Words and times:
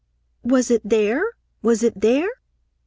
"Was 0.41 0.71
it 0.71 0.81
there? 0.83 1.23
Was 1.61 1.83
it 1.83 2.01
there?" 2.01 2.27